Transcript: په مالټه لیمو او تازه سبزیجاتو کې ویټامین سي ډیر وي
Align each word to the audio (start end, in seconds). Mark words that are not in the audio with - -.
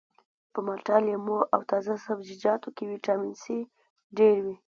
په 0.53 0.59
مالټه 0.65 0.97
لیمو 1.05 1.39
او 1.53 1.59
تازه 1.71 1.93
سبزیجاتو 2.05 2.69
کې 2.75 2.89
ویټامین 2.91 3.33
سي 3.43 3.57
ډیر 4.17 4.35
وي 4.45 4.55